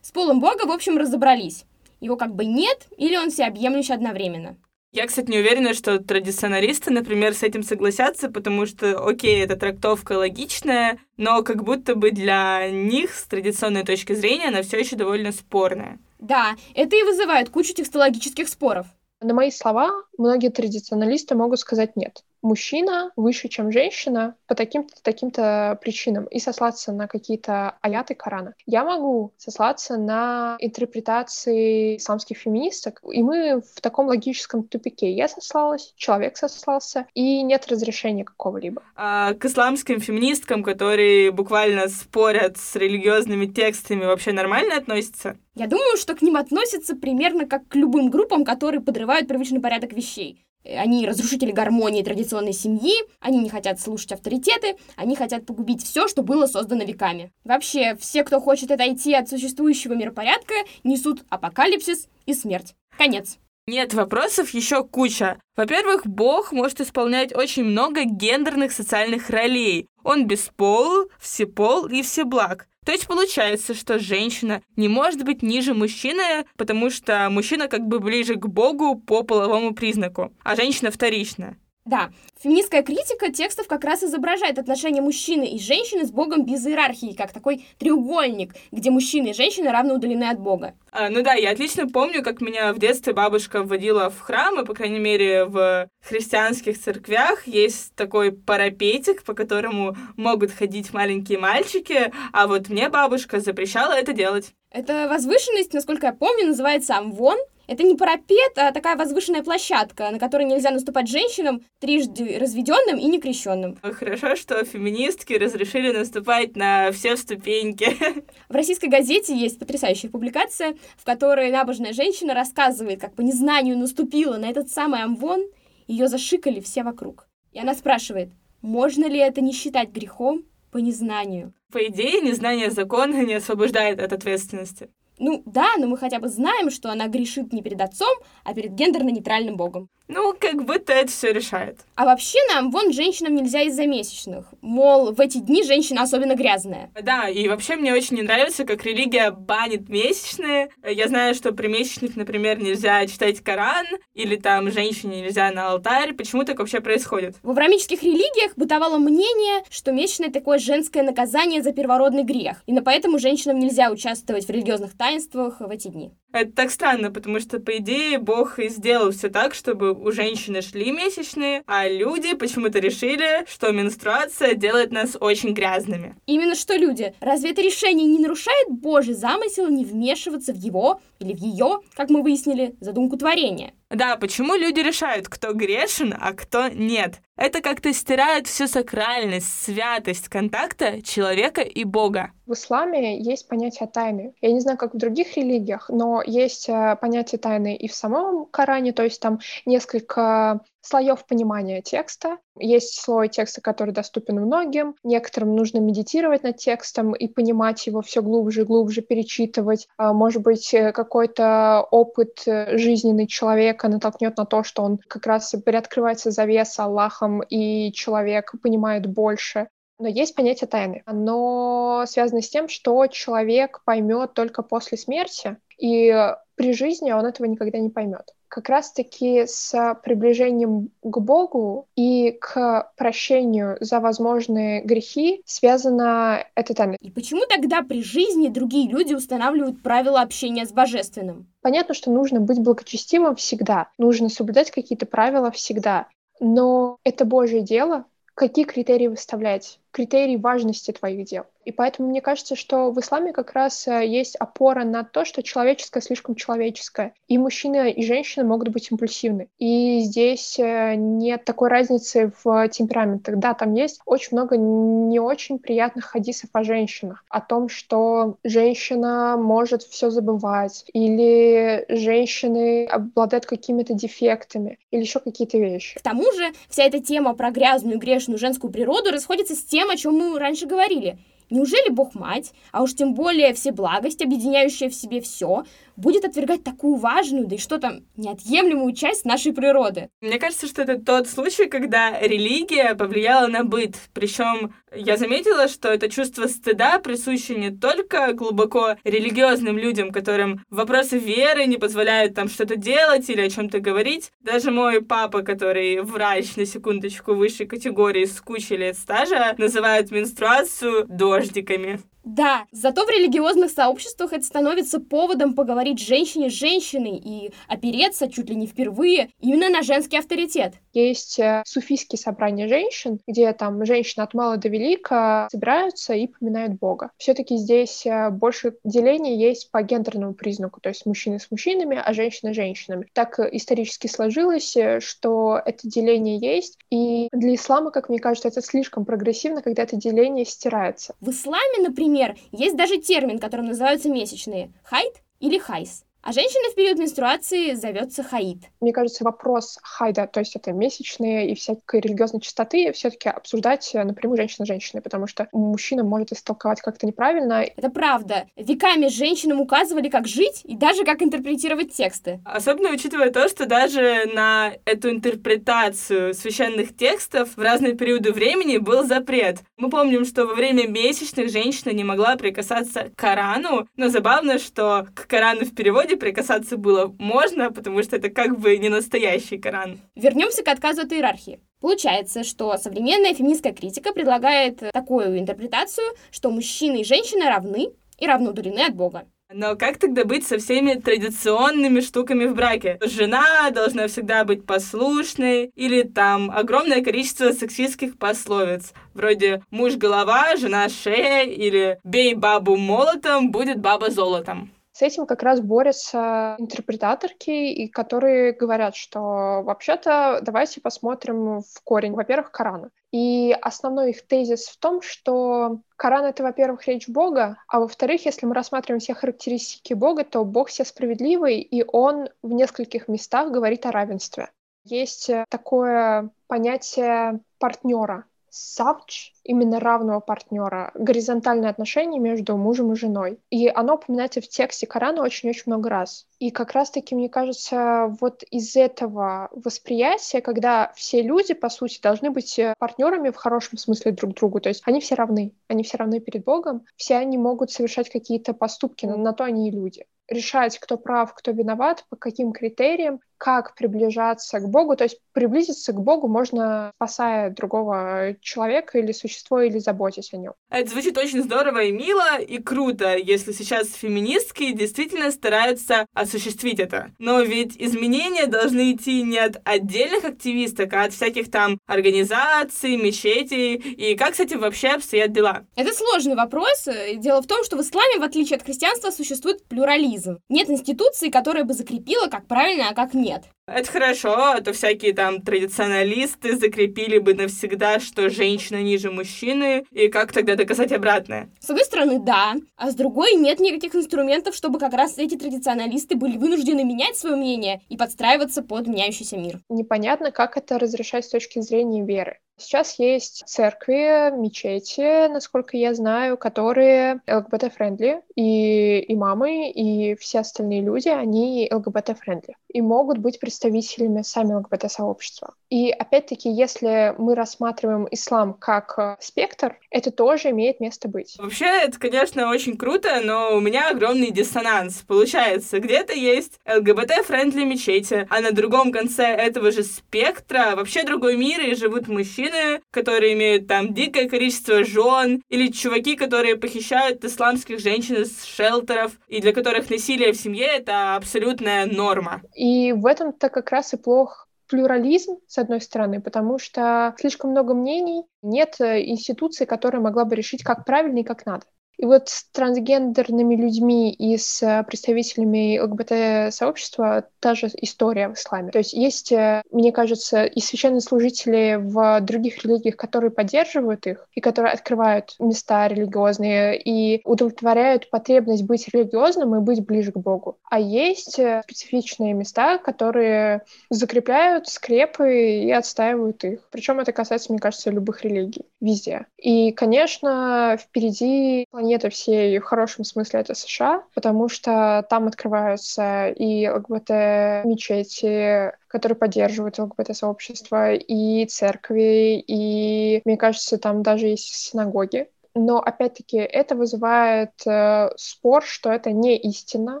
полом 0.14 0.40
Бога, 0.40 0.66
в 0.66 0.70
общем, 0.70 0.96
разобрались. 0.96 1.66
Его 2.00 2.16
как 2.16 2.34
бы 2.34 2.46
нет, 2.46 2.86
или 2.96 3.16
он 3.16 3.30
всеобъемлющий 3.30 3.94
одновременно. 3.94 4.56
Я, 4.92 5.06
кстати, 5.06 5.28
не 5.28 5.38
уверена, 5.38 5.74
что 5.74 5.98
традиционалисты, 5.98 6.92
например, 6.92 7.34
с 7.34 7.42
этим 7.42 7.64
согласятся, 7.64 8.30
потому 8.30 8.64
что, 8.64 9.04
окей, 9.04 9.42
эта 9.42 9.56
трактовка 9.56 10.12
логичная, 10.12 11.00
но 11.16 11.42
как 11.42 11.64
будто 11.64 11.96
бы 11.96 12.12
для 12.12 12.70
них 12.70 13.12
с 13.12 13.24
традиционной 13.24 13.84
точки 13.84 14.14
зрения 14.14 14.48
она 14.48 14.62
все 14.62 14.78
еще 14.78 14.94
довольно 14.94 15.32
спорная. 15.32 15.98
Да, 16.20 16.54
это 16.74 16.94
и 16.94 17.02
вызывает 17.02 17.50
кучу 17.50 17.74
текстологических 17.74 18.48
споров. 18.48 18.86
На 19.20 19.34
мои 19.34 19.50
слова 19.50 19.90
многие 20.16 20.50
традиционалисты 20.50 21.34
могут 21.34 21.58
сказать 21.58 21.96
нет 21.96 22.22
мужчина 22.44 23.10
выше, 23.16 23.48
чем 23.48 23.72
женщина 23.72 24.36
по 24.46 24.54
таким-то 24.54 24.94
таким-то 25.02 25.78
причинам 25.80 26.26
и 26.26 26.38
сослаться 26.38 26.92
на 26.92 27.08
какие-то 27.08 27.76
аяты 27.80 28.14
Корана. 28.14 28.54
Я 28.66 28.84
могу 28.84 29.32
сослаться 29.38 29.96
на 29.96 30.56
интерпретации 30.60 31.96
исламских 31.96 32.38
феминисток, 32.38 33.00
и 33.10 33.22
мы 33.22 33.62
в 33.62 33.80
таком 33.80 34.06
логическом 34.06 34.64
тупике. 34.64 35.10
Я 35.10 35.28
сослалась, 35.28 35.94
человек 35.96 36.36
сослался, 36.36 37.06
и 37.14 37.42
нет 37.42 37.66
разрешения 37.68 38.24
какого-либо. 38.24 38.82
А 38.94 39.34
к 39.34 39.44
исламским 39.46 40.00
феминисткам, 40.00 40.62
которые 40.62 41.32
буквально 41.32 41.88
спорят 41.88 42.58
с 42.58 42.76
религиозными 42.76 43.46
текстами, 43.46 44.04
вообще 44.04 44.32
нормально 44.32 44.76
относятся? 44.76 45.38
Я 45.54 45.66
думаю, 45.66 45.96
что 45.96 46.14
к 46.14 46.22
ним 46.22 46.36
относятся 46.36 46.96
примерно 46.96 47.46
как 47.46 47.68
к 47.68 47.74
любым 47.76 48.10
группам, 48.10 48.44
которые 48.44 48.80
подрывают 48.80 49.28
привычный 49.28 49.60
порядок 49.60 49.92
вещей. 49.92 50.44
Они 50.64 51.06
разрушители 51.06 51.52
гармонии 51.52 52.02
традиционной 52.02 52.52
семьи, 52.52 52.94
они 53.20 53.38
не 53.38 53.50
хотят 53.50 53.80
слушать 53.80 54.12
авторитеты, 54.12 54.76
они 54.96 55.14
хотят 55.14 55.46
погубить 55.46 55.84
все, 55.84 56.08
что 56.08 56.22
было 56.22 56.46
создано 56.46 56.84
веками. 56.84 57.32
Вообще, 57.44 57.96
все, 57.96 58.24
кто 58.24 58.40
хочет 58.40 58.70
отойти 58.70 59.14
от 59.14 59.28
существующего 59.28 59.92
миропорядка, 59.92 60.54
несут 60.82 61.24
апокалипсис 61.28 62.08
и 62.26 62.34
смерть. 62.34 62.74
Конец. 62.96 63.38
Нет, 63.66 63.94
вопросов 63.94 64.50
еще 64.50 64.84
куча. 64.84 65.40
Во-первых, 65.56 66.06
Бог 66.06 66.52
может 66.52 66.82
исполнять 66.82 67.34
очень 67.34 67.64
много 67.64 68.04
гендерных 68.04 68.72
социальных 68.72 69.30
ролей. 69.30 69.88
Он 70.02 70.26
беспол, 70.26 71.08
всепол 71.18 71.86
и 71.86 72.02
всеблаг. 72.02 72.68
То 72.84 72.92
есть 72.92 73.06
получается, 73.06 73.72
что 73.72 73.98
женщина 73.98 74.60
не 74.76 74.88
может 74.88 75.24
быть 75.24 75.42
ниже 75.42 75.72
мужчины, 75.72 76.44
потому 76.58 76.90
что 76.90 77.28
мужчина 77.30 77.68
как 77.68 77.86
бы 77.86 78.00
ближе 78.00 78.34
к 78.34 78.46
Богу 78.46 78.96
по 78.96 79.22
половому 79.22 79.74
признаку, 79.74 80.34
а 80.42 80.56
женщина 80.56 80.90
вторичная. 80.90 81.58
Да, 81.84 82.10
феминистская 82.42 82.82
критика 82.82 83.30
текстов 83.30 83.68
как 83.68 83.84
раз 83.84 84.02
изображает 84.02 84.58
отношения 84.58 85.02
мужчины 85.02 85.44
и 85.44 85.60
женщины 85.60 86.06
с 86.06 86.10
Богом 86.10 86.46
без 86.46 86.66
иерархии, 86.66 87.12
как 87.12 87.30
такой 87.32 87.66
треугольник, 87.78 88.54
где 88.72 88.90
мужчины 88.90 89.28
и 89.28 89.34
женщины 89.34 89.70
равно 89.70 89.96
удалены 89.96 90.24
от 90.24 90.40
Бога. 90.40 90.74
А, 90.92 91.10
ну 91.10 91.20
да, 91.22 91.34
я 91.34 91.50
отлично 91.50 91.86
помню, 91.86 92.22
как 92.22 92.40
меня 92.40 92.72
в 92.72 92.78
детстве 92.78 93.12
бабушка 93.12 93.62
вводила 93.62 94.08
в 94.08 94.18
храм, 94.20 94.58
и, 94.60 94.64
по 94.64 94.72
крайней 94.72 94.98
мере, 94.98 95.44
в 95.44 95.86
христианских 96.00 96.80
церквях 96.80 97.46
есть 97.46 97.94
такой 97.94 98.32
парапетик, 98.32 99.22
по 99.22 99.34
которому 99.34 99.94
могут 100.16 100.52
ходить 100.52 100.94
маленькие 100.94 101.38
мальчики, 101.38 102.12
а 102.32 102.46
вот 102.46 102.70
мне 102.70 102.88
бабушка 102.88 103.40
запрещала 103.40 103.92
это 103.92 104.14
делать. 104.14 104.54
Эта 104.70 105.06
возвышенность, 105.06 105.74
насколько 105.74 106.06
я 106.06 106.12
помню, 106.12 106.46
называется 106.46 106.96
амвон, 106.96 107.36
это 107.66 107.82
не 107.82 107.96
парапет, 107.96 108.56
а 108.56 108.72
такая 108.72 108.96
возвышенная 108.96 109.42
площадка, 109.42 110.10
на 110.10 110.18
которой 110.18 110.44
нельзя 110.44 110.70
наступать 110.70 111.08
женщинам, 111.08 111.62
трижды 111.80 112.38
разведенным 112.38 112.98
и 112.98 113.04
некрещенным. 113.04 113.78
Хорошо, 113.82 114.36
что 114.36 114.64
феминистки 114.64 115.34
разрешили 115.34 115.96
наступать 115.96 116.56
на 116.56 116.92
все 116.92 117.16
ступеньки. 117.16 117.96
В 118.48 118.54
российской 118.54 118.88
газете 118.88 119.36
есть 119.36 119.58
потрясающая 119.58 120.10
публикация, 120.10 120.76
в 120.96 121.04
которой 121.04 121.50
набожная 121.50 121.92
женщина 121.92 122.34
рассказывает, 122.34 123.00
как 123.00 123.14
по 123.14 123.20
незнанию 123.20 123.78
наступила 123.78 124.36
на 124.36 124.50
этот 124.50 124.68
самый 124.70 125.02
амвон, 125.02 125.44
ее 125.86 126.08
зашикали 126.08 126.60
все 126.60 126.82
вокруг. 126.82 127.28
И 127.52 127.60
она 127.60 127.74
спрашивает, 127.74 128.30
можно 128.62 129.06
ли 129.06 129.18
это 129.18 129.40
не 129.40 129.52
считать 129.52 129.90
грехом, 129.90 130.44
по 130.74 130.78
незнанию. 130.78 131.54
По 131.70 131.86
идее, 131.86 132.20
незнание 132.20 132.68
закона 132.68 133.24
не 133.24 133.34
освобождает 133.34 134.00
от 134.00 134.12
ответственности. 134.12 134.90
Ну 135.18 135.42
да, 135.46 135.76
но 135.78 135.86
мы 135.86 135.96
хотя 135.96 136.18
бы 136.18 136.28
знаем, 136.28 136.70
что 136.70 136.90
она 136.90 137.06
грешит 137.06 137.52
не 137.52 137.62
перед 137.62 137.80
отцом, 137.80 138.12
а 138.42 138.54
перед 138.54 138.72
гендерно-нейтральным 138.72 139.56
богом. 139.56 139.88
Ну, 140.06 140.34
как 140.38 140.64
будто 140.64 140.92
это 140.92 141.10
все 141.10 141.32
решает. 141.32 141.78
А 141.94 142.04
вообще 142.04 142.38
нам, 142.52 142.70
вон, 142.70 142.92
женщинам 142.92 143.34
нельзя 143.34 143.62
из-за 143.62 143.86
месячных. 143.86 144.52
Мол, 144.60 145.12
в 145.12 145.20
эти 145.20 145.38
дни 145.38 145.64
женщина 145.64 146.02
особенно 146.02 146.34
грязная. 146.34 146.90
Да, 147.00 147.28
и 147.28 147.48
вообще 147.48 147.76
мне 147.76 147.94
очень 147.94 148.16
не 148.16 148.22
нравится, 148.22 148.64
как 148.64 148.84
религия 148.84 149.30
банит 149.30 149.88
месячные. 149.88 150.68
Я 150.86 151.08
знаю, 151.08 151.34
что 151.34 151.52
при 151.52 151.68
месячных, 151.68 152.16
например, 152.16 152.60
нельзя 152.60 153.06
читать 153.06 153.40
Коран, 153.40 153.86
или 154.12 154.36
там 154.36 154.70
женщине 154.70 155.22
нельзя 155.22 155.50
на 155.52 155.70
алтарь. 155.70 156.12
Почему 156.12 156.44
так 156.44 156.58
вообще 156.58 156.80
происходит? 156.80 157.36
В 157.42 157.50
аврамических 157.50 158.02
религиях 158.02 158.52
бытовало 158.56 158.98
мнение, 158.98 159.64
что 159.70 159.92
месячные 159.92 160.30
такое 160.30 160.58
женское 160.58 161.02
наказание 161.02 161.62
за 161.62 161.72
первородный 161.72 162.24
грех. 162.24 162.62
И 162.66 162.72
на 162.72 162.82
поэтому 162.82 163.18
женщинам 163.18 163.58
нельзя 163.58 163.90
участвовать 163.90 164.46
в 164.46 164.50
религиозных 164.50 164.96
таинствах 164.96 165.60
в 165.60 165.70
эти 165.70 165.88
дни. 165.88 166.12
Это 166.34 166.50
так 166.50 166.72
странно, 166.72 167.12
потому 167.12 167.38
что, 167.38 167.60
по 167.60 167.76
идее, 167.76 168.18
Бог 168.18 168.58
и 168.58 168.68
сделал 168.68 169.12
все 169.12 169.28
так, 169.28 169.54
чтобы 169.54 169.92
у 169.92 170.10
женщины 170.10 170.62
шли 170.62 170.90
месячные, 170.90 171.62
а 171.68 171.88
люди 171.88 172.34
почему-то 172.34 172.80
решили, 172.80 173.46
что 173.48 173.70
менструация 173.70 174.54
делает 174.54 174.90
нас 174.90 175.16
очень 175.20 175.52
грязными. 175.52 176.16
Именно 176.26 176.56
что 176.56 176.74
люди. 176.74 177.14
Разве 177.20 177.52
это 177.52 177.62
решение 177.62 178.08
не 178.08 178.18
нарушает 178.18 178.68
Божий 178.68 179.14
замысел 179.14 179.68
не 179.68 179.84
вмешиваться 179.84 180.52
в 180.52 180.56
его 180.56 181.00
или 181.24 181.34
в 181.34 181.40
ее, 181.40 181.80
как 181.94 182.10
мы 182.10 182.22
выяснили, 182.22 182.76
задумку 182.80 183.16
творения? 183.16 183.72
Да, 183.90 184.16
почему 184.16 184.54
люди 184.54 184.80
решают, 184.80 185.28
кто 185.28 185.52
грешен, 185.52 186.14
а 186.18 186.32
кто 186.32 186.68
нет? 186.68 187.20
Это 187.36 187.60
как-то 187.60 187.92
стирает 187.92 188.46
всю 188.46 188.66
сакральность, 188.66 189.64
святость 189.64 190.28
контакта 190.28 191.02
человека 191.02 191.62
и 191.62 191.84
Бога. 191.84 192.32
В 192.46 192.52
исламе 192.52 193.20
есть 193.20 193.48
понятие 193.48 193.88
тайны. 193.88 194.34
Я 194.40 194.52
не 194.52 194.60
знаю, 194.60 194.78
как 194.78 194.94
в 194.94 194.98
других 194.98 195.36
религиях, 195.36 195.88
но 195.88 196.22
есть 196.24 196.68
э, 196.68 196.96
понятие 197.00 197.38
тайны 197.38 197.76
и 197.76 197.88
в 197.88 197.94
самом 197.94 198.46
Коране, 198.46 198.92
то 198.92 199.02
есть 199.02 199.20
там 199.20 199.40
несколько 199.64 200.60
слоев 200.84 201.26
понимания 201.26 201.82
текста. 201.82 202.38
Есть 202.58 203.00
слой 203.00 203.28
текста, 203.28 203.60
который 203.60 203.92
доступен 203.92 204.40
многим. 204.40 204.94
Некоторым 205.02 205.56
нужно 205.56 205.78
медитировать 205.78 206.42
над 206.42 206.58
текстом 206.58 207.14
и 207.14 207.26
понимать 207.26 207.86
его 207.86 208.02
все 208.02 208.22
глубже 208.22 208.62
и 208.62 208.64
глубже, 208.64 209.02
перечитывать. 209.02 209.88
А, 209.96 210.12
может 210.12 210.42
быть, 210.42 210.72
э, 210.74 210.92
какой-то 210.92 211.86
опыт 211.90 212.42
э, 212.46 212.76
жизненный 212.76 213.26
человека 213.26 213.88
натолкнет 213.88 214.36
на 214.36 214.44
то, 214.44 214.62
что 214.62 214.82
он 214.82 214.98
как 215.08 215.26
раз 215.26 215.54
приоткрывается 215.64 216.30
завеса 216.30 216.84
Аллахом, 216.84 217.42
и 217.42 217.92
человек 217.92 218.52
понимает 218.62 219.06
больше. 219.06 219.68
Но 219.98 220.08
есть 220.08 220.34
понятие 220.34 220.68
тайны. 220.68 221.02
Оно 221.06 222.04
связано 222.06 222.42
с 222.42 222.48
тем, 222.48 222.68
что 222.68 223.06
человек 223.06 223.82
поймет 223.84 224.34
только 224.34 224.62
после 224.62 224.98
смерти, 224.98 225.56
и 225.78 226.12
при 226.56 226.72
жизни 226.72 227.12
он 227.12 227.24
этого 227.26 227.46
никогда 227.46 227.78
не 227.78 227.90
поймет. 227.90 228.34
Как 228.54 228.68
раз-таки 228.68 229.46
с 229.48 229.98
приближением 230.04 230.90
к 231.02 231.18
Богу 231.18 231.88
и 231.96 232.38
к 232.40 232.88
прощению 232.96 233.76
за 233.80 233.98
возможные 233.98 234.80
грехи 234.80 235.42
связана 235.44 236.46
эта 236.54 236.72
тайна. 236.72 236.94
И 237.00 237.10
почему 237.10 237.46
тогда 237.48 237.82
при 237.82 238.00
жизни 238.00 238.46
другие 238.46 238.88
люди 238.88 239.12
устанавливают 239.12 239.82
правила 239.82 240.20
общения 240.20 240.66
с 240.66 240.72
Божественным? 240.72 241.48
Понятно, 241.62 241.94
что 241.94 242.12
нужно 242.12 242.38
быть 242.38 242.60
благочестивым 242.60 243.34
всегда, 243.34 243.88
нужно 243.98 244.28
соблюдать 244.28 244.70
какие-то 244.70 245.06
правила 245.06 245.50
всегда, 245.50 246.06
но 246.38 246.98
это 247.02 247.24
Божье 247.24 247.60
дело, 247.60 248.04
какие 248.34 248.66
критерии 248.66 249.08
выставлять, 249.08 249.80
критерии 249.94 250.36
важности 250.36 250.90
твоих 250.90 251.24
дел. 251.24 251.44
И 251.64 251.72
поэтому 251.72 252.08
мне 252.08 252.20
кажется, 252.20 252.56
что 252.56 252.90
в 252.90 253.00
исламе 253.00 253.32
как 253.32 253.52
раз 253.52 253.88
э, 253.88 254.06
есть 254.06 254.36
опора 254.36 254.84
на 254.84 255.02
то, 255.02 255.24
что 255.24 255.42
человеческое 255.42 256.02
слишком 256.02 256.34
человеческое. 256.34 257.14
И 257.26 257.38
мужчина, 257.38 257.88
и 257.88 258.04
женщина 258.04 258.44
могут 258.44 258.68
быть 258.68 258.90
импульсивны. 258.90 259.48
И 259.58 260.00
здесь 260.00 260.58
э, 260.58 260.94
нет 260.96 261.44
такой 261.44 261.70
разницы 261.70 262.32
в 262.42 262.68
темпераментах. 262.68 263.38
Да, 263.38 263.54
там 263.54 263.72
есть 263.72 264.00
очень 264.04 264.30
много 264.32 264.56
не 264.56 265.18
очень 265.20 265.58
приятных 265.58 266.06
хадисов 266.06 266.50
о 266.52 266.64
женщинах. 266.64 267.24
О 267.30 267.40
том, 267.40 267.68
что 267.68 268.36
женщина 268.44 269.36
может 269.38 269.82
все 269.84 270.10
забывать, 270.10 270.84
или 270.92 271.86
женщины 271.88 272.84
обладают 272.84 273.46
какими-то 273.46 273.94
дефектами, 273.94 274.78
или 274.90 275.00
еще 275.00 275.20
какие-то 275.20 275.58
вещи. 275.58 275.98
К 275.98 276.02
тому 276.02 276.30
же 276.32 276.52
вся 276.68 276.84
эта 276.84 277.00
тема 277.00 277.34
про 277.34 277.50
грязную, 277.50 277.98
грешную 277.98 278.38
женскую 278.38 278.72
природу 278.72 279.10
расходится 279.10 279.54
с 279.54 279.64
тем, 279.64 279.83
о 279.90 279.96
чем 279.96 280.14
мы 280.14 280.38
раньше 280.38 280.66
говорили. 280.66 281.18
Неужели 281.50 281.90
Бог-мать, 281.90 282.52
а 282.72 282.82
уж 282.82 282.94
тем 282.94 283.14
более 283.14 283.52
все 283.52 283.70
благость, 283.70 284.22
объединяющая 284.22 284.88
в 284.88 284.94
себе 284.94 285.20
все, 285.20 285.64
будет 285.96 286.24
отвергать 286.24 286.64
такую 286.64 286.96
важную, 286.96 287.46
да 287.46 287.56
и 287.56 287.58
что 287.58 287.78
там, 287.78 288.00
неотъемлемую 288.16 288.94
часть 288.94 289.24
нашей 289.24 289.52
природы? 289.52 290.08
Мне 290.20 290.38
кажется, 290.38 290.66
что 290.66 290.82
это 290.82 291.00
тот 291.00 291.28
случай, 291.28 291.66
когда 291.66 292.18
религия 292.20 292.94
повлияла 292.94 293.46
на 293.46 293.64
быт. 293.64 293.96
Причем 294.12 294.74
я 294.94 295.16
заметила, 295.16 295.68
что 295.68 295.88
это 295.88 296.08
чувство 296.08 296.46
стыда 296.46 296.98
присуще 296.98 297.56
не 297.56 297.70
только 297.70 298.32
глубоко 298.32 298.96
религиозным 299.04 299.78
людям, 299.78 300.10
которым 300.10 300.64
вопросы 300.70 301.18
веры 301.18 301.66
не 301.66 301.76
позволяют 301.76 302.34
там 302.34 302.48
что-то 302.48 302.76
делать 302.76 303.28
или 303.28 303.40
о 303.40 303.50
чем-то 303.50 303.80
говорить. 303.80 304.30
Даже 304.40 304.70
мой 304.70 305.02
папа, 305.02 305.42
который 305.42 306.00
врач 306.00 306.56
на 306.56 306.66
секундочку 306.66 307.34
высшей 307.34 307.66
категории 307.66 308.24
с 308.24 308.40
кучей 308.40 308.76
лет 308.76 308.96
стажа, 308.96 309.54
называет 309.58 310.10
менструацию 310.10 311.06
дождиками. 311.08 312.00
Да, 312.24 312.66
зато 312.72 313.04
в 313.04 313.10
религиозных 313.10 313.70
сообществах 313.70 314.32
это 314.32 314.44
становится 314.44 314.98
поводом 314.98 315.52
поговорить 315.54 316.00
женщине 316.00 316.48
с 316.48 316.54
женщиной 316.54 317.20
и 317.22 317.52
опереться 317.68 318.30
чуть 318.30 318.48
ли 318.48 318.56
не 318.56 318.66
впервые 318.66 319.30
именно 319.40 319.68
на 319.68 319.82
женский 319.82 320.16
авторитет. 320.16 320.74
Есть 320.94 321.38
э, 321.40 321.62
суфийские 321.66 322.18
собрания 322.18 322.68
женщин, 322.68 323.20
где 323.26 323.52
там 323.52 323.84
женщины 323.84 324.22
от 324.22 324.32
мала 324.32 324.56
до 324.56 324.68
велика 324.68 325.48
собираются 325.50 326.14
и 326.14 326.28
поминают 326.28 326.74
Бога. 326.74 327.10
Все-таки 327.18 327.56
здесь 327.56 328.06
э, 328.06 328.30
больше 328.30 328.76
деления 328.84 329.36
есть 329.36 329.70
по 329.70 329.82
гендерному 329.82 330.34
признаку, 330.34 330.80
то 330.80 330.88
есть 330.88 331.04
мужчины 331.04 331.40
с 331.40 331.50
мужчинами, 331.50 332.00
а 332.02 332.12
женщины 332.14 332.52
с 332.52 332.56
женщинами. 332.56 333.08
Так 333.12 333.40
э, 333.40 333.48
исторически 333.52 334.06
сложилось, 334.06 334.76
что 335.00 335.60
это 335.64 335.88
деление 335.88 336.38
есть, 336.38 336.78
и 336.90 337.28
для 337.32 337.56
ислама, 337.56 337.90
как 337.90 338.08
мне 338.08 338.20
кажется, 338.20 338.48
это 338.48 338.62
слишком 338.62 339.04
прогрессивно, 339.04 339.62
когда 339.62 339.82
это 339.82 339.96
деление 339.96 340.44
стирается. 340.44 341.14
В 341.20 341.30
исламе, 341.30 341.80
например, 341.80 342.36
есть 342.52 342.76
даже 342.76 342.98
термин, 342.98 343.38
которым 343.38 343.66
называются 343.66 344.08
месячные– 344.08 344.72
хайт 344.84 345.14
или 345.40 345.58
хайс. 345.58 346.04
А 346.26 346.32
женщина 346.32 346.70
в 346.70 346.74
период 346.74 346.98
менструации 346.98 347.74
зовется 347.74 348.22
حائض. 348.22 348.62
Мне 348.80 348.94
кажется, 348.94 349.24
вопрос 349.24 349.78
хайда, 349.82 350.26
то 350.26 350.40
есть 350.40 350.56
это 350.56 350.72
месячные 350.72 351.50
и 351.50 351.54
всякой 351.54 352.00
религиозной 352.00 352.40
чистоты, 352.40 352.90
все-таки 352.92 353.28
обсуждать 353.28 353.90
напрямую 353.92 354.38
женщинам 354.38 354.64
с 354.64 354.66
женщинами, 354.66 355.02
потому 355.02 355.26
что 355.26 355.48
мужчина 355.52 356.02
может 356.02 356.32
истолковать 356.32 356.80
как-то 356.80 357.06
неправильно. 357.06 357.62
Это 357.76 357.90
правда. 357.90 358.46
Веками 358.56 359.08
женщинам 359.08 359.60
указывали, 359.60 360.08
как 360.08 360.26
жить 360.26 360.62
и 360.64 360.78
даже 360.78 361.04
как 361.04 361.20
интерпретировать 361.20 361.92
тексты. 361.92 362.40
Особенно 362.46 362.88
учитывая 362.88 363.30
то, 363.30 363.46
что 363.46 363.66
даже 363.66 364.24
на 364.32 364.72
эту 364.86 365.10
интерпретацию 365.10 366.32
священных 366.32 366.96
текстов 366.96 367.50
в 367.54 367.60
разные 367.60 367.92
периоды 367.92 368.32
времени 368.32 368.78
был 368.78 369.04
запрет. 369.04 369.58
Мы 369.76 369.90
помним, 369.90 370.24
что 370.24 370.46
во 370.46 370.54
время 370.54 370.88
месячных 370.88 371.50
женщина 371.50 371.92
не 371.92 372.02
могла 372.02 372.36
прикасаться 372.36 373.10
к 373.10 373.14
Корану, 373.14 373.86
но 373.96 374.08
забавно, 374.08 374.58
что 374.58 375.06
к 375.14 375.26
Корану 375.26 375.66
в 375.66 375.74
переводе 375.74 376.13
вроде 376.14 376.16
прикасаться 376.16 376.76
было 376.76 377.14
можно, 377.18 377.70
потому 377.70 378.02
что 378.02 378.16
это 378.16 378.30
как 378.30 378.58
бы 378.58 378.76
не 378.78 378.88
настоящий 378.88 379.58
Коран. 379.58 379.98
Вернемся 380.14 380.62
к 380.62 380.68
отказу 380.68 381.02
от 381.02 381.12
иерархии. 381.12 381.60
Получается, 381.80 382.44
что 382.44 382.76
современная 382.78 383.34
феминистская 383.34 383.72
критика 383.72 384.12
предлагает 384.12 384.82
такую 384.92 385.38
интерпретацию, 385.38 386.06
что 386.30 386.50
мужчины 386.50 387.00
и 387.00 387.04
женщины 387.04 387.46
равны 387.46 387.88
и 388.18 388.26
равно 388.26 388.50
от 388.50 388.94
Бога. 388.94 389.24
Но 389.52 389.76
как 389.76 389.98
тогда 389.98 390.24
быть 390.24 390.46
со 390.46 390.58
всеми 390.58 390.94
традиционными 390.94 392.00
штуками 392.00 392.46
в 392.46 392.54
браке? 392.54 392.98
Жена 393.02 393.70
должна 393.70 394.08
всегда 394.08 394.44
быть 394.44 394.66
послушной, 394.66 395.70
или 395.76 396.02
там 396.02 396.50
огромное 396.50 397.02
количество 397.04 397.52
сексистских 397.52 398.18
пословиц, 398.18 398.92
вроде 399.12 399.62
«муж 399.70 399.96
голова, 399.96 400.56
жена 400.56 400.88
шея», 400.88 401.44
или 401.44 401.98
«бей 402.04 402.34
бабу 402.34 402.76
молотом, 402.76 403.50
будет 403.50 403.78
баба 403.80 404.10
золотом». 404.10 404.73
С 404.94 405.02
этим 405.02 405.26
как 405.26 405.42
раз 405.42 405.60
борются 405.60 406.54
интерпретаторки, 406.60 407.50
и 407.50 407.88
которые 407.88 408.52
говорят, 408.52 408.94
что 408.94 409.62
вообще-то 409.64 410.38
давайте 410.40 410.80
посмотрим 410.80 411.62
в 411.62 411.82
корень, 411.82 412.12
во-первых, 412.12 412.52
Корана. 412.52 412.90
И 413.10 413.56
основной 413.60 414.10
их 414.10 414.24
тезис 414.24 414.68
в 414.68 414.78
том, 414.78 415.02
что 415.02 415.80
Коран— 415.96 416.24
это, 416.26 416.44
во-первых, 416.44 416.86
речь 416.86 417.08
Бога, 417.08 417.56
а 417.66 417.80
во-вторых, 417.80 418.24
если 418.24 418.46
мы 418.46 418.54
рассматриваем 418.54 419.00
все 419.00 419.14
характеристики 419.14 419.94
Бога, 419.94 420.22
то 420.22 420.44
Бог 420.44 420.68
все 420.68 420.84
справедливый, 420.84 421.58
и 421.60 421.84
Он 421.84 422.28
в 422.42 422.52
нескольких 422.52 423.08
местах 423.08 423.50
говорит 423.50 423.86
о 423.86 423.90
равенстве. 423.90 424.52
Есть 424.84 425.28
такое 425.48 426.30
понятие 426.46 427.40
партнера, 427.58 428.26
савч, 428.54 429.32
именно 429.42 429.80
равного 429.80 430.20
партнера, 430.20 430.92
горизонтальные 430.94 431.70
отношения 431.70 432.20
между 432.20 432.56
мужем 432.56 432.92
и 432.92 432.96
женой. 432.96 433.40
И 433.50 433.68
оно 433.68 433.96
упоминается 433.96 434.40
в 434.40 434.48
тексте 434.48 434.86
Корана 434.86 435.22
очень-очень 435.22 435.64
много 435.66 435.88
раз. 435.88 436.26
И 436.38 436.52
как 436.52 436.72
раз-таки, 436.72 437.16
мне 437.16 437.28
кажется, 437.28 438.14
вот 438.20 438.44
из 438.44 438.76
этого 438.76 439.48
восприятия, 439.52 440.40
когда 440.40 440.92
все 440.94 441.20
люди, 441.22 441.52
по 441.52 441.68
сути, 441.68 442.00
должны 442.00 442.30
быть 442.30 442.60
партнерами 442.78 443.30
в 443.30 443.36
хорошем 443.36 443.76
смысле 443.76 444.12
друг 444.12 444.34
другу, 444.34 444.60
то 444.60 444.68
есть 444.68 444.82
они 444.86 445.00
все 445.00 445.16
равны, 445.16 445.52
они 445.66 445.82
все 445.82 445.96
равны 445.96 446.20
перед 446.20 446.44
Богом, 446.44 446.84
все 446.96 447.16
они 447.16 447.38
могут 447.38 447.72
совершать 447.72 448.08
какие-то 448.08 448.54
поступки, 448.54 449.04
на 449.06 449.32
то 449.32 449.44
они 449.44 449.68
и 449.68 449.72
люди 449.72 450.06
решать, 450.28 450.78
кто 450.78 450.96
прав, 450.96 451.34
кто 451.34 451.50
виноват, 451.50 452.04
по 452.08 452.16
каким 452.16 452.52
критериям, 452.52 453.20
как 453.38 453.74
приближаться 453.74 454.60
к 454.60 454.68
Богу. 454.68 454.96
То 454.96 455.04
есть 455.04 455.18
приблизиться 455.32 455.92
к 455.92 456.00
Богу 456.00 456.28
можно, 456.28 456.92
спасая 456.96 457.50
другого 457.50 458.36
человека 458.40 458.98
или 458.98 459.12
существо, 459.12 459.60
или 459.60 459.78
заботясь 459.78 460.32
о 460.32 460.36
нем. 460.36 460.52
Это 460.70 460.90
звучит 460.90 461.18
очень 461.18 461.42
здорово 461.42 461.82
и 461.82 461.92
мило, 461.92 462.38
и 462.38 462.58
круто, 462.58 463.16
если 463.16 463.52
сейчас 463.52 463.92
феминистки 463.92 464.72
действительно 464.72 465.30
стараются 465.30 466.06
осуществить 466.14 466.80
это. 466.80 467.10
Но 467.18 467.40
ведь 467.42 467.76
изменения 467.76 468.46
должны 468.46 468.92
идти 468.92 469.22
не 469.22 469.38
от 469.38 469.60
отдельных 469.64 470.24
активисток, 470.24 470.92
а 470.94 471.04
от 471.04 471.12
всяких 471.12 471.50
там 471.50 471.78
организаций, 471.86 472.96
мечетей. 472.96 473.74
И 473.74 474.16
как 474.16 474.34
с 474.34 474.40
этим 474.40 474.60
вообще 474.60 474.88
обстоят 474.88 475.32
дела? 475.32 475.64
Это 475.76 475.92
сложный 475.92 476.36
вопрос. 476.36 476.88
Дело 477.16 477.42
в 477.42 477.46
том, 477.46 477.64
что 477.64 477.76
в 477.76 477.80
исламе, 477.80 478.18
в 478.18 478.22
отличие 478.22 478.56
от 478.56 478.64
христианства, 478.64 479.10
существует 479.10 479.64
плюрализм. 479.66 480.38
Нет 480.48 480.70
институции, 480.70 481.30
которая 481.30 481.64
бы 481.64 481.74
закрепила, 481.74 482.28
как 482.28 482.46
правильно, 482.46 482.90
а 482.90 482.94
как 482.94 483.14
нет. 483.14 483.33
Это 483.66 483.90
хорошо, 483.90 484.34
а 484.34 484.60
то 484.60 484.74
всякие 484.74 485.14
там 485.14 485.40
традиционалисты 485.40 486.56
закрепили 486.56 487.18
бы 487.18 487.32
навсегда, 487.32 487.98
что 487.98 488.28
женщина 488.28 488.82
ниже 488.82 489.10
мужчины, 489.10 489.84
и 489.90 490.08
как 490.08 490.32
тогда 490.32 490.54
доказать 490.54 490.92
обратное? 490.92 491.48
С 491.60 491.70
одной 491.70 491.84
стороны, 491.86 492.18
да, 492.18 492.56
а 492.76 492.90
с 492.90 492.94
другой 492.94 493.34
нет 493.34 493.60
никаких 493.60 493.94
инструментов, 493.94 494.54
чтобы 494.54 494.78
как 494.78 494.92
раз 494.92 495.16
эти 495.16 495.36
традиционалисты 495.36 496.14
были 496.14 496.36
вынуждены 496.36 496.84
менять 496.84 497.16
свое 497.16 497.36
мнение 497.36 497.80
и 497.88 497.96
подстраиваться 497.96 498.62
под 498.62 498.86
меняющийся 498.86 499.38
мир. 499.38 499.60
Непонятно, 499.70 500.30
как 500.30 500.58
это 500.58 500.78
разрешать 500.78 501.24
с 501.24 501.30
точки 501.30 501.60
зрения 501.60 502.04
веры. 502.04 502.38
Сейчас 502.56 502.98
есть 502.98 503.42
церкви, 503.46 504.30
мечети, 504.30 505.28
насколько 505.28 505.76
я 505.76 505.92
знаю, 505.94 506.36
которые 506.36 507.20
ЛГБТ- 507.26 507.60
friendly, 507.60 508.22
и 508.36 509.12
имамы, 509.12 509.70
и 509.70 510.14
все 510.14 510.40
остальные 510.40 510.82
люди, 510.82 511.08
они 511.08 511.68
ЛГБТ- 511.70 512.00
friendly, 512.00 512.54
и 512.68 512.80
могут 512.80 513.18
быть 513.18 513.40
представителями 513.40 514.22
сами 514.22 514.54
ЛГБТ-сообщества. 514.54 515.54
И 515.68 515.90
опять-таки, 515.90 516.48
если 516.48 517.14
мы 517.18 517.34
рассматриваем 517.34 518.06
ислам 518.10 518.54
как 518.54 518.98
э, 518.98 519.16
спектр, 519.18 519.76
это 519.94 520.10
тоже 520.10 520.50
имеет 520.50 520.80
место 520.80 521.06
быть. 521.06 521.36
Вообще, 521.38 521.66
это, 521.66 522.00
конечно, 522.00 522.50
очень 522.50 522.76
круто, 522.76 523.20
но 523.22 523.56
у 523.56 523.60
меня 523.60 523.90
огромный 523.90 524.32
диссонанс. 524.32 525.04
Получается, 525.06 525.78
где-то 525.78 526.12
есть 526.12 526.58
ЛГБТ- 526.66 527.03
friendly 527.03 527.62
мечети, 527.62 528.26
а 528.28 528.40
на 528.40 528.50
другом 528.50 528.90
конце 528.90 529.22
этого 529.22 529.70
же 529.70 529.84
спектра 529.84 530.74
вообще 530.74 531.04
другой 531.04 531.36
мир, 531.36 531.60
и 531.60 531.76
живут 531.76 532.08
мужчины, 532.08 532.80
которые 532.90 533.34
имеют 533.34 533.68
там 533.68 533.94
дикое 533.94 534.28
количество 534.28 534.82
жен, 534.82 535.40
или 535.48 535.68
чуваки, 535.68 536.16
которые 536.16 536.56
похищают 536.56 537.24
исламских 537.24 537.78
женщин 537.78 538.16
из 538.16 538.42
shelter 538.44 538.92
ов, 538.92 539.12
и 539.28 539.40
для 539.40 539.52
которых 539.52 539.90
насилие 539.90 540.32
в 540.32 540.36
семье— 540.36 540.66
это 540.78 541.14
абсолютная 541.14 541.86
норма. 541.86 542.42
И 542.56 542.92
в 542.92 543.06
этом-то 543.06 543.48
как 543.48 543.70
раз 543.70 543.94
и 543.94 543.96
плох 543.96 544.43
плюрализм, 544.66 545.38
с 545.46 545.58
одной 545.58 545.80
стороны, 545.80 546.20
потому 546.20 546.58
что 546.58 547.14
слишком 547.18 547.50
много 547.50 547.74
мнений, 547.74 548.24
нет 548.42 548.76
э, 548.80 549.04
институции, 549.06 549.64
которая 549.64 550.02
могла 550.02 550.24
бы 550.24 550.34
решить, 550.36 550.62
как 550.62 550.84
правильно 550.84 551.18
и 551.18 551.24
как 551.24 551.46
надо. 551.46 551.66
И 551.96 552.04
вот 552.04 552.28
с 552.28 552.44
трансгендерными 552.50 553.54
людьми 553.56 554.12
и 554.12 554.36
с 554.36 554.62
э, 554.62 554.82
представителями 554.84 555.78
ЛГБТ-сообщества 555.78 557.28
та 557.40 557.54
же 557.54 557.70
история 557.80 558.28
в 558.28 558.34
исламе. 558.34 558.70
То 558.70 558.78
есть 558.78 558.92
есть, 558.92 559.32
э, 559.32 559.62
мне 559.70 559.92
кажется, 559.92 560.44
и 560.44 560.60
священнослужители 560.60 561.78
в 561.80 562.20
других 562.20 562.64
религиях, 562.64 562.96
которые 562.96 563.30
поддерживают 563.30 564.06
их, 564.06 564.26
и 564.34 564.40
которые 564.40 564.72
открывают 564.72 565.34
места 565.38 565.86
религиозные 565.88 566.80
и 566.80 567.20
удовлетворяют 567.24 568.10
потребность 568.10 568.64
быть 568.64 568.88
религиозным 568.88 569.54
и 569.56 569.60
быть 569.60 569.84
ближе 569.84 570.12
к 570.12 570.16
Богу. 570.16 570.58
А 570.70 570.80
есть 570.80 571.38
э, 571.38 571.62
специфичные 571.64 572.32
места, 572.32 572.78
которые 572.78 573.62
закрепляют 573.90 574.68
скрепы 574.68 575.60
и 575.62 575.70
отстаивают 575.70 576.44
их. 576.44 576.60
Причем 576.70 577.00
это 577.00 577.12
касается, 577.12 577.52
мне 577.52 577.60
кажется, 577.60 577.90
любых 577.90 578.24
религий 578.24 578.64
везде. 578.80 579.26
И, 579.38 579.72
конечно, 579.72 580.76
впереди 580.80 581.66
планеты 581.84 582.08
всей 582.08 582.58
в 582.58 582.64
хорошем 582.64 583.04
смысле 583.04 583.40
это 583.40 583.54
США, 583.54 584.04
потому 584.14 584.48
что 584.48 585.04
там 585.10 585.26
открываются 585.26 586.28
и 586.28 586.66
ЛГБТ-мечети, 586.66 588.72
которые 588.88 589.16
поддерживают 589.16 589.78
ЛГБТ-сообщество, 589.78 590.94
и 590.94 591.44
церкви, 591.44 592.42
и, 592.46 593.20
мне 593.26 593.36
кажется, 593.36 593.76
там 593.76 594.02
даже 594.02 594.28
есть 594.28 594.54
синагоги. 594.54 595.28
Но, 595.54 595.78
опять-таки, 595.78 596.38
это 596.38 596.74
вызывает 596.74 597.52
э, 597.66 598.08
спор, 598.16 598.64
что 598.64 598.90
это 598.90 599.12
не 599.12 599.36
истина, 599.36 600.00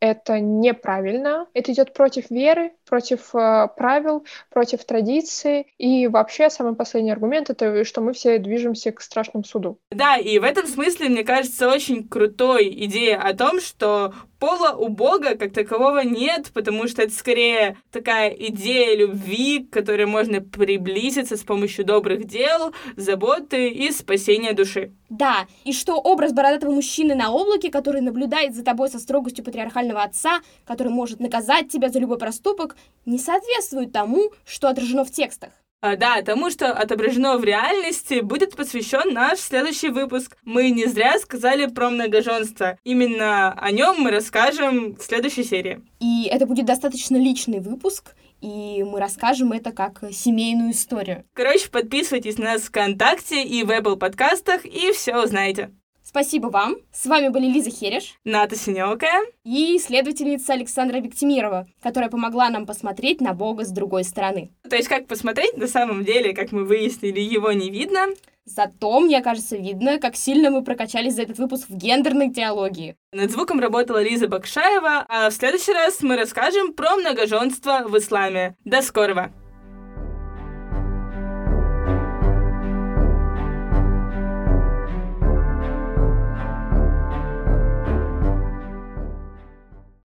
это 0.00 0.40
неправильно, 0.40 1.46
это 1.54 1.72
идет 1.72 1.92
против 1.92 2.30
веры, 2.30 2.72
против 2.88 3.34
э, 3.34 3.68
правил, 3.76 4.24
против 4.50 4.84
традиции. 4.84 5.66
И 5.78 6.06
вообще 6.06 6.50
самый 6.50 6.74
последний 6.74 7.10
аргумент 7.10 7.50
это, 7.50 7.84
что 7.84 8.00
мы 8.00 8.12
все 8.12 8.38
движемся 8.38 8.92
к 8.92 9.00
страшному 9.00 9.44
суду. 9.44 9.78
Да, 9.90 10.16
и 10.16 10.38
в 10.38 10.44
этом 10.44 10.66
смысле, 10.66 11.08
мне 11.08 11.24
кажется, 11.24 11.68
очень 11.68 12.08
крутой 12.08 12.68
идея 12.84 13.20
о 13.20 13.34
том, 13.34 13.60
что 13.60 14.12
пола 14.38 14.76
у 14.76 14.88
Бога 14.88 15.36
как 15.36 15.52
такового 15.52 16.00
нет, 16.00 16.50
потому 16.52 16.88
что 16.88 17.02
это 17.02 17.12
скорее 17.12 17.78
такая 17.90 18.30
идея 18.30 18.96
любви, 18.96 19.60
к 19.60 19.72
которой 19.72 20.06
можно 20.06 20.40
приблизиться 20.40 21.36
с 21.36 21.42
помощью 21.42 21.84
добрых 21.84 22.26
дел, 22.26 22.72
заботы 22.96 23.68
и 23.68 23.90
спасения 23.90 24.52
души. 24.52 24.92
Да, 25.08 25.46
и 25.64 25.72
что 25.72 25.98
образ 25.98 26.32
бородатого 26.32 26.72
мужчины 26.72 27.14
на 27.14 27.30
облаке, 27.30 27.70
который 27.70 28.00
наблюдает 28.00 28.54
за 28.54 28.64
тобой 28.64 28.88
со 28.88 28.98
строгостью 28.98 29.44
патриархального 29.44 29.85
отца, 29.94 30.40
который 30.64 30.92
может 30.92 31.20
наказать 31.20 31.70
тебя 31.70 31.88
за 31.88 31.98
любой 31.98 32.18
проступок, 32.18 32.76
не 33.04 33.18
соответствует 33.18 33.92
тому, 33.92 34.32
что 34.44 34.68
отражено 34.68 35.04
в 35.04 35.10
текстах. 35.10 35.50
А, 35.82 35.96
да, 35.96 36.22
тому, 36.22 36.50
что 36.50 36.72
отображено 36.72 37.36
в 37.36 37.44
реальности, 37.44 38.20
будет 38.20 38.56
посвящен 38.56 39.12
наш 39.12 39.38
следующий 39.38 39.90
выпуск. 39.90 40.36
Мы 40.42 40.70
не 40.70 40.86
зря 40.86 41.18
сказали 41.18 41.66
про 41.66 41.90
многоженство. 41.90 42.78
Именно 42.82 43.52
о 43.52 43.70
нем 43.70 43.96
мы 43.98 44.10
расскажем 44.10 44.96
в 44.96 45.02
следующей 45.02 45.44
серии. 45.44 45.82
И 46.00 46.28
это 46.30 46.46
будет 46.46 46.64
достаточно 46.64 47.16
личный 47.16 47.60
выпуск, 47.60 48.16
и 48.40 48.84
мы 48.84 48.98
расскажем 48.98 49.52
это 49.52 49.70
как 49.70 50.02
семейную 50.12 50.72
историю. 50.72 51.24
Короче, 51.34 51.70
подписывайтесь 51.70 52.38
на 52.38 52.54
нас 52.54 52.62
ВКонтакте 52.62 53.44
и 53.44 53.62
в 53.62 53.70
Apple 53.70 53.96
подкастах, 53.96 54.64
и 54.64 54.92
все 54.92 55.22
узнаете. 55.22 55.70
Спасибо 56.16 56.46
вам. 56.46 56.76
С 56.94 57.04
вами 57.04 57.28
были 57.28 57.44
Лиза 57.44 57.68
Хереш, 57.68 58.14
Ната 58.24 58.56
Синёвская 58.56 59.20
и 59.44 59.76
исследовательница 59.76 60.54
Александра 60.54 60.96
Виктимирова, 60.96 61.66
которая 61.82 62.08
помогла 62.08 62.48
нам 62.48 62.64
посмотреть 62.64 63.20
на 63.20 63.34
Бога 63.34 63.66
с 63.66 63.68
другой 63.68 64.02
стороны. 64.02 64.50
То 64.66 64.76
есть 64.76 64.88
как 64.88 65.08
посмотреть, 65.08 65.58
на 65.58 65.66
самом 65.66 66.06
деле, 66.06 66.32
как 66.32 66.52
мы 66.52 66.64
выяснили, 66.64 67.20
его 67.20 67.52
не 67.52 67.68
видно. 67.68 68.06
Зато, 68.46 68.98
мне 69.00 69.20
кажется, 69.20 69.58
видно, 69.58 69.98
как 69.98 70.16
сильно 70.16 70.48
мы 70.50 70.64
прокачались 70.64 71.16
за 71.16 71.22
этот 71.24 71.36
выпуск 71.36 71.68
в 71.68 71.76
гендерной 71.76 72.32
теологии. 72.32 72.96
Над 73.12 73.30
звуком 73.30 73.60
работала 73.60 74.02
Лиза 74.02 74.26
Бакшаева, 74.26 75.04
а 75.10 75.28
в 75.28 75.34
следующий 75.34 75.74
раз 75.74 76.00
мы 76.00 76.16
расскажем 76.16 76.72
про 76.72 76.96
многоженство 76.96 77.84
в 77.86 77.94
исламе. 77.98 78.56
До 78.64 78.80
скорого! 78.80 79.34